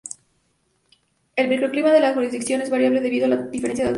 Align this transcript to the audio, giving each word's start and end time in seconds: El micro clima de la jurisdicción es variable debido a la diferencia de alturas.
El 1.35 1.47
micro 1.47 1.69
clima 1.69 1.91
de 1.91 1.99
la 1.99 2.15
jurisdicción 2.15 2.59
es 2.61 2.71
variable 2.71 3.01
debido 3.01 3.27
a 3.27 3.29
la 3.29 3.35
diferencia 3.37 3.83
de 3.83 3.87
alturas. 3.87 3.89